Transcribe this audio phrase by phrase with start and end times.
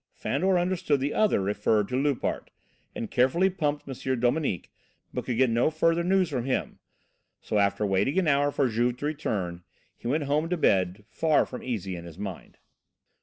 [0.15, 2.49] Fandor understood "The other" referred to Loupart,
[2.95, 4.19] and carefully pumped M.
[4.19, 4.71] Dominique,
[5.13, 6.79] but could get no further news from him,
[7.39, 9.63] so, after waiting an hour for Juve to return,
[9.95, 12.57] he went home to bed far from easy in his mind.